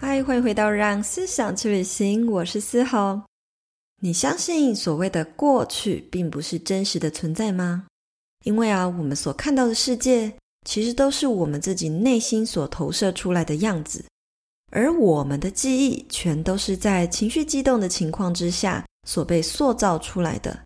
[0.00, 3.20] 嗨，欢迎回到《让思想去旅行》，我是思红。
[4.00, 7.84] 你相信所谓的过去并不是真实的存在吗？
[8.44, 10.32] 因为啊，我们所看到的世界，
[10.64, 14.04] 其实都是我们自己内心所投射出来的样子，
[14.70, 20.56] 而我们的记忆全都是在情绪激动的情况之下所被塑造出来的。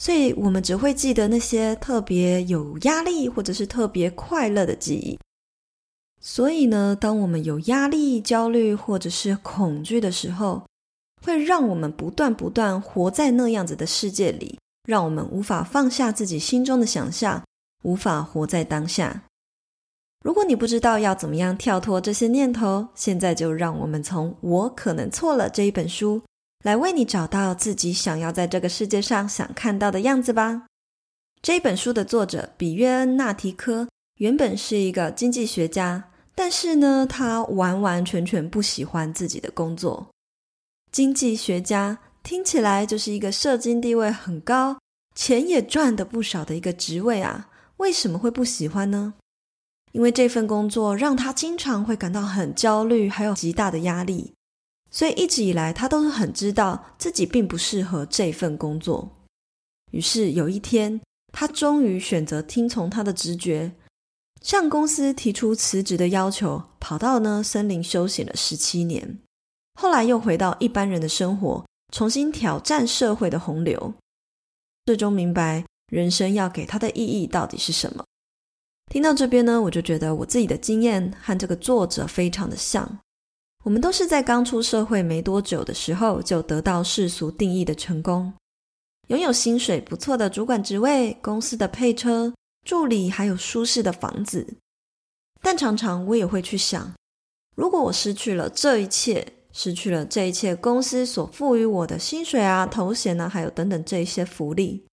[0.00, 5.16] 所以，我们只会记得那些特别有压力或者是特别快乐的记忆。
[6.28, 10.66] 所以呢，当我们有压力、焦虑或者是恐惧的时候，
[11.24, 17.44] 会让我们不断不断活在那样子的世界里，让我们无法放下自己心中的想象，
[17.84, 19.22] 无法活在当下。
[20.24, 26.20] 如果你不知道要怎么样跳脱这些念头，现在就让我们从《我可能错了》这一本书。
[26.64, 30.66] 来为你找到自己想要在这个世界上想看到的样子吧。
[31.40, 40.06] 这本书的作者比约恩·纳提科原本是一个经济学家，但是呢，他完完全全不喜欢自己的工作。
[40.92, 44.78] 经济学家听起来就是一个社经地位很高、
[45.14, 49.14] 钱也赚得不少的一个职位啊，为什么会不喜欢呢？
[49.92, 54.34] 因为这份工作让他经常会感到很焦虑，还有极大的压力。
[54.90, 59.10] 所以一直以来，他都是很知道自己并不适合这份工作。
[59.92, 61.00] 于是有一天，
[61.32, 63.72] 他终于选择听从他的直觉，
[64.46, 69.18] 向公司提出辞职的要求，跑到呢森林修行了十七年。
[69.74, 73.92] 后来又回到一般人的生活，重新挑战社会的洪流，
[74.84, 78.04] 最终明白人生要给他的意义到底是什么。
[78.88, 83.00] 听到这边呢，我就觉得我自己的经验和这个作者非常的像。
[83.64, 88.32] 我们都是在刚出社会没多久的时候，就得到世俗定义的成功，
[89.08, 92.32] 拥有薪水不错的主管职位、公司的配车、
[92.66, 94.58] 助理，还有舒适的房子。
[95.40, 96.92] 但常常我也会去想，
[97.54, 104.84] 如果我失去了这一切，失去了这一切公司所赋予我的薪水啊、头衔啊，还有等等这一些福利，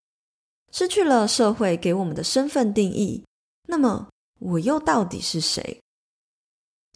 [0.72, 3.26] 失去了社会给我们的身份定义，
[3.68, 4.08] 那么
[4.40, 5.82] 我又到底是谁？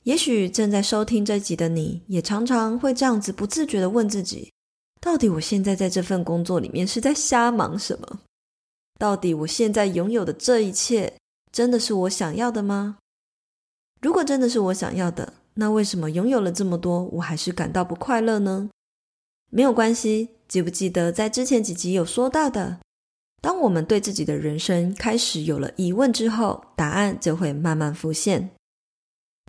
[0.03, 4.53] 也许正在收听这集的你，也常常会这样子不自觉地问自己：
[5.01, 8.19] 到底我现在在这份工作里面是在瞎忙什么？
[8.97, 11.13] 到底我现在拥有的这一切，
[11.51, 12.97] 真的是我想要的吗？
[14.01, 18.69] 如果真的是我想要的，那为什么拥有了这么多，我还是感到不快乐呢？
[19.49, 22.79] 没有关系，记不记得在之前几集有说到的？
[23.41, 28.49] 当我们对自己的人生开始有了疑问之后，答案就会慢慢浮现。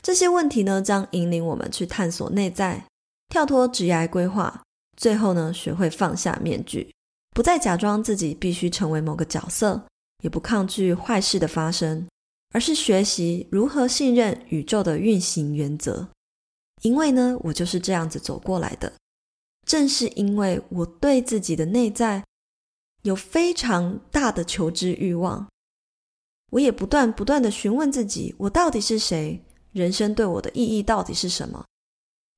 [0.03, 2.87] 这些问题呢，将引领我们去探索内在，
[3.29, 4.63] 跳脱职业规划，
[4.97, 6.95] 最后呢，学会放下面具，
[7.39, 9.81] 不再假装自己必须成为某个角色，
[10.25, 12.05] 也不抗拒坏事的发生，
[12.51, 16.09] 而是学习如何信任宇宙的运行原则。
[16.83, 18.93] 因为呢，我就是这样子走过来的。
[19.65, 22.25] 正是因为我对自己的内在
[23.03, 25.47] 有非常大的求知欲望，
[26.51, 29.41] 我也不断不断地询问自己：我到底是谁？
[29.71, 31.65] 人生对我的意义到底是什么？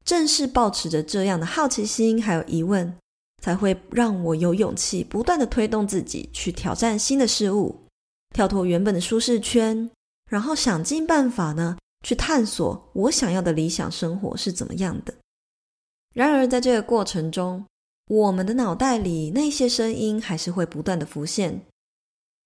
[0.05, 2.95] 正是抱持着这样的好奇心还有疑问，
[3.41, 7.75] 才会让我有勇气不断地推动自己去挑战新的事物，
[8.35, 9.91] 跳脱原本的舒适圈，
[10.29, 15.15] 然后想尽办法呢去探索我想要的理想生活是怎么样的。
[16.15, 17.65] 然而在这个过程中，
[18.09, 21.61] 我们的脑袋里那些声音还是会不断地浮现，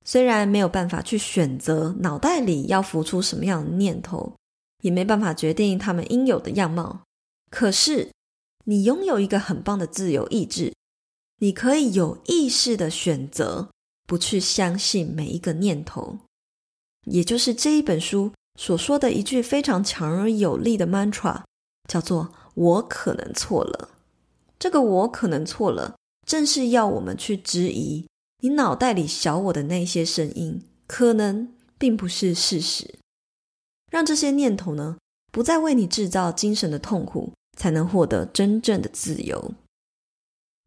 [0.04, 4.32] 虽然没有办法去选择脑袋里要浮出什么样的念头。
[4.82, 7.04] 也没办法决定他们应有的样貌。
[7.50, 8.10] 可是，
[8.66, 10.74] 你拥有一个很棒的自由意志，
[11.44, 13.68] 你可以有意识的选择
[14.06, 16.20] 不去相信每一个念头。
[17.04, 21.42] 也就是这一本书所说的一句非常强而有力的 mantra，
[21.86, 23.90] 叫做“我可能错了”。
[24.58, 25.96] 这个“我可能错了”，
[26.26, 28.06] 正是要我们去质疑
[28.42, 32.94] 你脑袋里小我的那些声音，可能并不是事实。
[33.92, 34.96] 让这些念头呢，
[35.30, 39.52] 不再为你制造精神的痛苦，才能获得真正的自由。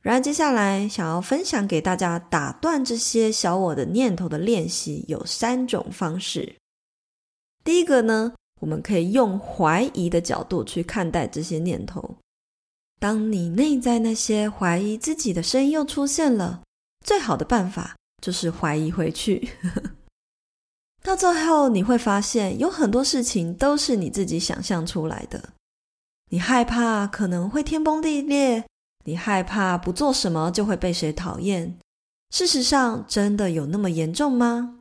[0.07, 6.55] 然而，接下来想要分享给大家打断这些小我的念头的练习有三种方式。
[7.65, 12.15] 第一个呢，我们可以用怀疑的角度去看待这些念头。
[13.01, 16.61] 当你内在那些怀疑自己的声音又出现了，
[17.05, 19.49] 最好的办法就是怀疑回去。
[21.03, 25.49] 到最后，你会发现有很多事情都是你自己想象出来的。
[26.31, 28.63] 你害怕可能会天崩地裂，
[29.07, 31.79] 你害怕不做什么就会被谁讨厌。
[32.29, 34.79] 事实上，真的有那么严重吗？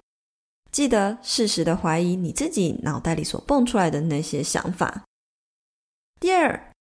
[0.73, 5.05] 记得适时的怀疑你自己脑袋里所蹦出来的那些想法。
[6.19, 6.73] 第二，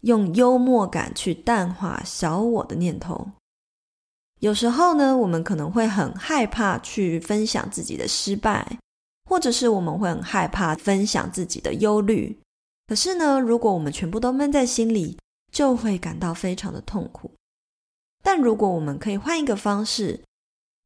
[0.00, 3.28] 用幽默感去淡化小我的念头。
[4.40, 8.78] 有时候呢，我们可能会很害怕去分享自己的失败。
[9.28, 12.38] 或者是我们会很害怕分享自己的忧虑，
[12.86, 15.18] 可是呢，如果我们全部都闷在心里，
[15.56, 17.30] 就会感到非常的痛苦。
[18.22, 20.22] 但如果我们可以换一个方式，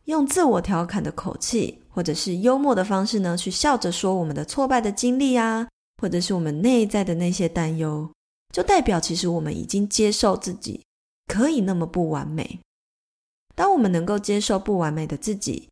[0.05, 5.67] 用自我调侃的口气，或者是幽默的方式呢，去笑着说我们的挫败的经历啊，
[6.01, 8.09] 或者是我们内在的那些担忧，
[8.55, 10.85] 就代表其实我们已经接受自己
[11.27, 12.61] 可以那么不完美。
[13.57, 15.69] 当我们能够接受不完美的自己，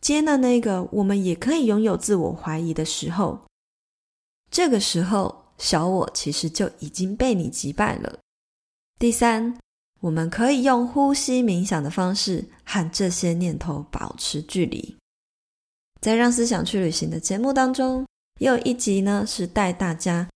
[0.00, 3.40] 接纳那个我们也可以拥有自我怀疑的时候，
[4.50, 8.18] 这个时候小我其实就已经被你击败了。
[8.98, 9.58] 第三，
[10.00, 14.96] 我们可以用呼吸冥想的方式和这些念头保持距离。
[16.00, 18.06] 在让思想去旅行的节目当中，
[18.38, 20.28] 也有一集呢是带大家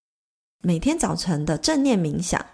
[0.62, 2.44] 每天早晨的正念冥想。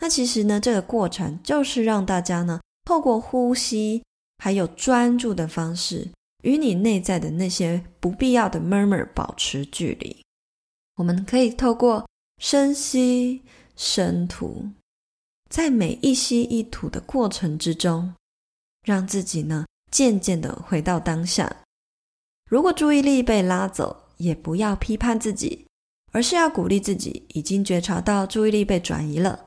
[0.00, 4.02] 那其实呢，这个过程就是让大家呢透过呼吸
[4.38, 6.08] 还有专注的方式。
[6.42, 10.24] 与你内在的那些不必要的 murmur 保持距离。
[10.96, 12.08] 我们可以透过
[12.38, 13.42] 深吸
[13.76, 14.66] 深吐，
[15.48, 18.14] 在每一吸一吐的过程之中，
[18.82, 21.64] 让自己呢渐渐的回到当下。
[22.50, 25.66] 如果注意力被拉走，也不要批判自己，
[26.12, 29.46] 而是要鼓励自己已经觉察到注意力被转移了，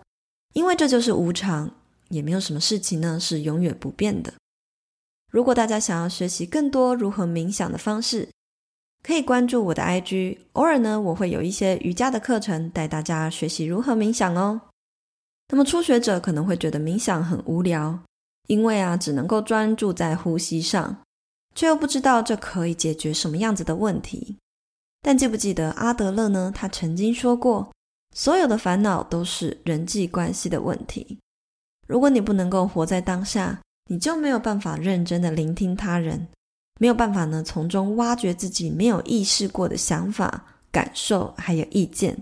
[0.54, 1.75] 因为这就是无常，
[2.10, 4.34] 也没有什么事情呢是永远不变的。
[5.31, 8.30] 如果大家想要学习更多如何冥想的方式，
[9.04, 14.62] 可以关注我的 IG，偶尔呢我会有一些瑜伽的课程带大家学习如何冥想哦。
[15.50, 18.00] 那么初学者可能会觉得冥想很无聊，
[18.48, 21.01] 因为啊只能够专注在呼吸上，
[21.56, 24.38] 却又不知道这可以解决什么样子的问题。
[25.02, 26.52] 但记不记得阿德勒呢？
[26.54, 27.72] 他曾经说过，
[28.13, 31.18] 所有的烦恼都是人际关系的问题。
[31.88, 36.28] 如果你不能够活在当下，你就没有办法认真的聆听他人，
[36.80, 42.18] 没有办法呢从中挖掘自己没有意识过的想法、感受还有意见。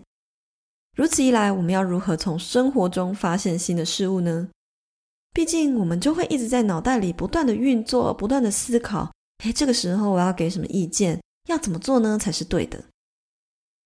[0.96, 4.50] 如此一来，我们要如何从生活中发现新的事物呢？
[5.32, 9.12] 毕竟我们就会一直在脑袋里不断的运作，不断的思考。
[9.44, 11.22] 诶，这个时候我要给什么意见？
[11.48, 12.84] 要怎么做呢才是对的？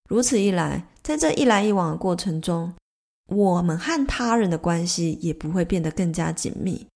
[0.08, 2.74] 如此一来，在这一来一往的过程中，
[3.28, 6.88] 我们和他人的关系也不会变得更加紧密。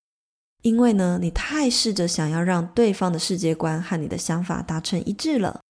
[0.66, 5.60] 因为呢，你太试着想要让对方的世界观和你的想法达成一致了。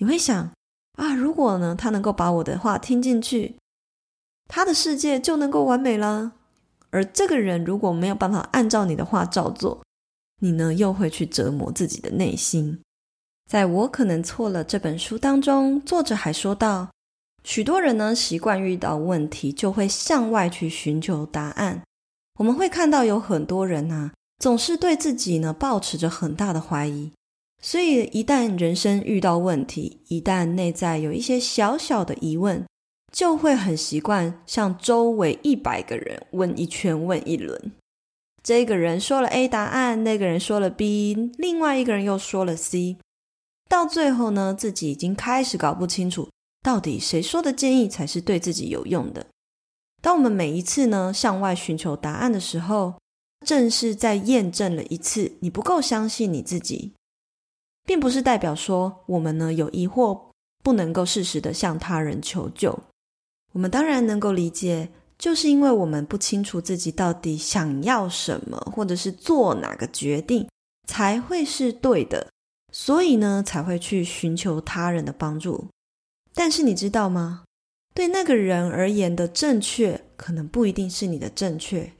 [0.00, 0.50] 你会想
[0.96, 3.56] 啊，如果呢，他能够把我的话听进去，
[4.48, 6.32] 他的世界就能够完美了。
[6.88, 9.82] 而这个人如果没有办法按照你的话照做，
[10.40, 12.80] 你呢，又会去折磨自己的内心。
[13.50, 16.88] 在我可能错了这本书当中，作者还说到，
[17.44, 21.82] 许多人呢，习惯遇到问题就会向外去寻求答案。
[22.36, 27.10] 我们会看到有很多人呐，总是对自己呢抱持着很大的怀疑，
[27.62, 32.66] 所以一旦人生遇到问题，一旦内在有一些小小的疑问，
[33.10, 37.72] 就会很习惯向周围一百个人问一圈、问一轮。
[38.42, 42.98] 这个人说了 A 答案，那个人说了 B，另外一个人又说了 C，
[43.68, 46.28] 到最后呢，自己已经开始搞不清楚，
[46.62, 49.26] 到底谁说的建议才是对自己有用的。
[50.06, 52.94] 当我们每一次呢向外寻求答案的时候，
[53.44, 56.92] 正是在验证了一次你不够相信你自己，
[57.82, 60.16] 并不是代表说我们呢有疑惑
[60.62, 62.78] 不能够适时的向他人求救。
[63.52, 70.48] 我们当然能够理解，就是因为我们不清楚自己到底想要什么，或者是做哪个决定
[70.86, 72.30] 才会是对的，
[72.72, 75.66] 所以呢才会去寻求他人的帮助。
[76.32, 77.42] 但是你知道吗？
[77.96, 81.92] 对那个人而言的正确，可能不一定是你的正确；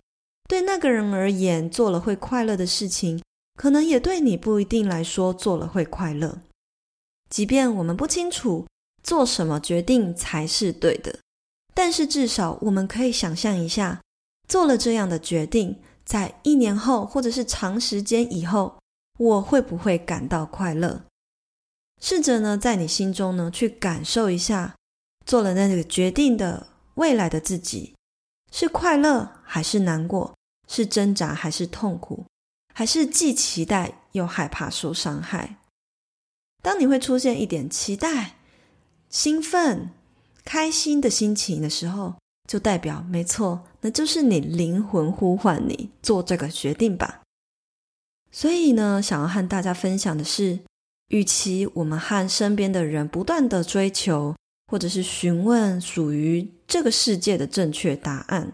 [0.47, 3.23] 对那个人而言，做了会快乐的事情，
[3.59, 6.41] 可能也对你不一定来说做了会快乐。
[7.31, 8.67] 即便我们不清楚
[9.03, 11.19] 做什么决定才是对的，
[11.73, 14.03] 但是至少我们可以想象一下，
[14.47, 18.79] 做了这样的决定，在一年后或者是长时间以后，
[19.19, 21.07] 我会不会感到快乐？
[22.03, 24.75] 试着呢，在你心中呢，去感受一下。
[25.27, 27.95] 做了那个决定的未来的自己，
[28.51, 30.35] 是快乐还是难过？
[30.69, 32.25] 是挣扎还是痛苦？
[32.73, 35.57] 还是既期待又害怕受伤害？
[36.63, 38.37] 当你会出现一点期待、
[39.09, 39.91] 兴奋、
[40.45, 42.15] 开心的心情的时候，
[42.49, 47.23] 就代表没错，那就是你灵魂呼唤你做这个决定吧。
[48.31, 50.61] 所以呢，想要和大家分享的是，
[51.09, 54.35] 与其我们和身边的人不断的追求，
[54.67, 58.53] 或者是询问属于这个世界的正确答案，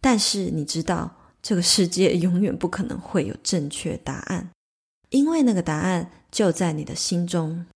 [0.00, 4.50] 但是你知道，这个世界永远不可能会有正确答案，
[5.10, 7.66] 因为那个答案就在你的心中。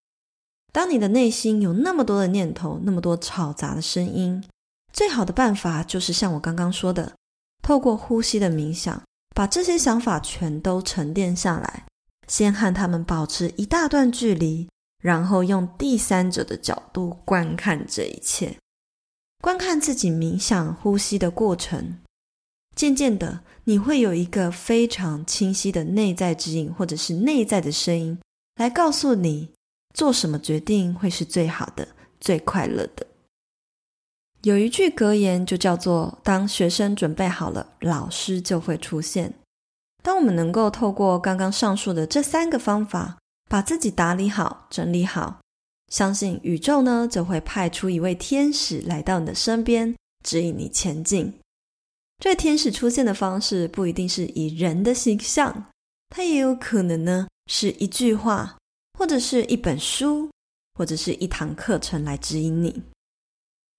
[0.73, 4.43] 当你的内心有那么多的念头，那么多吵杂的声音，
[4.93, 7.15] 最好的办法就是像我刚刚说的，
[7.63, 9.03] 透过呼吸的冥想，
[9.35, 11.87] 把这些想法全都沉淀下来，
[12.27, 14.69] 先和他们保持一大段距离。
[15.03, 18.57] 然后用第三者的角度观看这一切，
[19.43, 21.99] 观看自己冥想呼吸的过程。
[22.75, 28.19] 渐渐的，你会有一个非常清晰的内在指引，或者是内在的声音，
[28.57, 29.51] 来告诉你
[29.93, 33.07] 做什么决定会是最好的、最快乐的。
[34.43, 39.35] 有一句格言就叫做：“当学生准备好了，老师就会出现。”
[40.03, 43.19] 当我们能够透过刚刚上述的这三个方法，
[43.53, 45.39] 把自己打理好、整理好，
[45.89, 49.95] 相信宇宙呢，就会派出一位天使来到你的身边，
[50.25, 51.31] 指引你前进。
[52.19, 55.67] 这天使出现的方式不一定是以人的形象，
[56.09, 58.57] 它也有可能呢是一句话，
[58.99, 60.31] 或者是一本书，
[60.73, 62.83] 或者是一堂课程来指引你。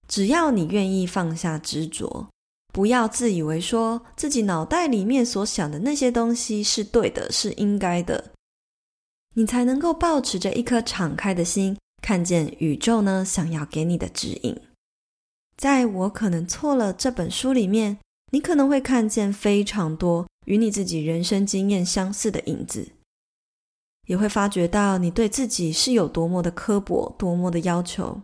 [0.07, 2.27] 只要你愿意放下执着，
[2.71, 8.32] 不要自以为说自己脑袋里面所想的那些东西是对的，是应该的。
[9.35, 14.59] 你才能够抱持着一颗敞开的心，看见宇宙呢想要给你的指引。
[15.57, 17.97] 在我可能错了这本书里面，
[18.31, 22.89] 你可能会看见非常多与你自己人生经验相似的影子，
[24.07, 28.21] 也会发觉到你对自己是有多么的刻薄，多么的要求。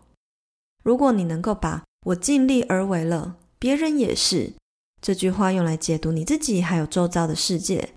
[0.83, 4.53] 如果你能够把我尽力而为了，别人也是
[5.01, 7.89] 这句话用来解读你自己，还有周遭的世界，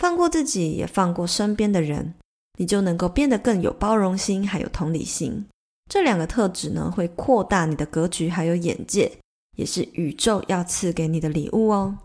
[0.00, 2.14] 放过自己，也放过身边的人。
[2.58, 5.46] 你就能够变得更有包容心，还有同理心。
[5.88, 9.10] 这两个特质呢，会扩大你的格局，还有眼界，
[9.56, 11.96] 也是宇宙要赐给你的礼物哦。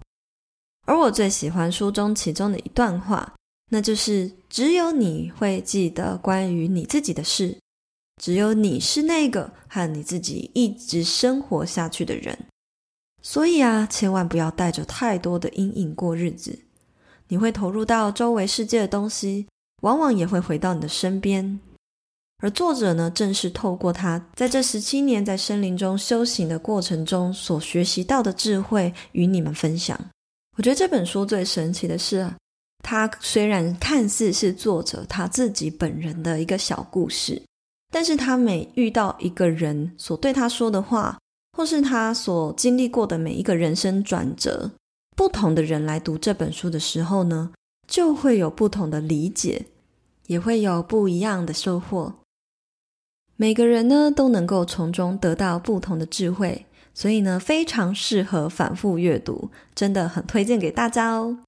[0.85, 3.33] 而我最喜欢书中其中的一段话，
[3.71, 7.57] 那就是：只有你会记得关于你自己的事，
[8.21, 12.37] 只有你是那个和你自己一直生活下去的人。
[13.21, 16.59] 所以啊，千万不要带着太多的阴影过日子，
[17.29, 19.47] 你会投入到周围世界的东西。
[19.83, 21.59] 往往也会回到你的身边，
[22.41, 29.99] 而作者呢，正是透过他在这十七年在森林中修行的过程中所学习到的智慧，与你们分享。
[30.57, 32.33] 我觉得这本书最神奇的是，
[32.81, 37.41] 它虽然看似是作者他自己本人的一个小故事，
[37.91, 41.17] 但是他每遇到一个人所对他说的话，
[41.57, 44.71] 或是他所经历过的每一个人生转折，
[45.17, 47.51] 不同的人来读这本书的时候呢，
[47.85, 49.65] 就会有不同的理解。
[50.27, 52.13] 也会有不一样的收获。
[53.35, 61.39] 每个人呢都能够从中得到不同的智慧，所以呢非常适合反复阅读，真的很推荐给大家哦。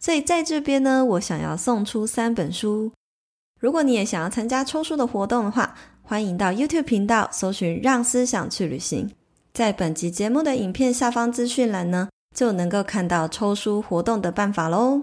[0.00, 2.92] 所以在这边呢，我想要送出三本书。
[3.60, 9.10] 如果你也想要参加抽书的活动的话，欢迎到 YouTube 频道搜寻“让思想去旅行”，
[9.54, 15.02] 在本集节目的影片下方资讯栏呢，就能够看到抽书活动的办法喽。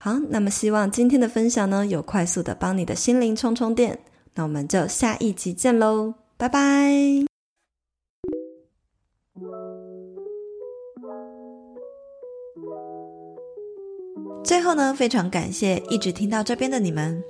[0.00, 3.98] 好，那么希望今天的分享呢，有快速的帮你的心灵充充电。
[4.34, 6.92] 那我们就下一集见喽，拜拜。
[14.44, 17.20] 最后呢，非常感谢一直听到这边的你们。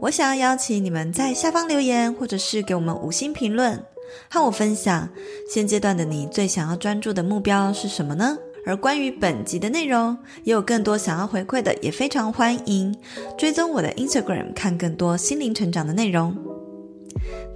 [0.00, 3.80] 我想要邀请你们在下方留言，或者是给我们五星评论，
[4.28, 5.08] 和我分享
[5.48, 8.36] 现阶段的你最想要专注的目标是什么呢？
[8.68, 12.94] 而关于本集的内容，也有更多想要回馈的，也非常欢迎
[13.38, 16.36] 追踪我的 Instagram，看更多心灵成长的内容。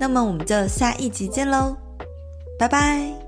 [0.00, 1.76] 那么我们就下一集见喽，
[2.58, 3.21] 拜拜。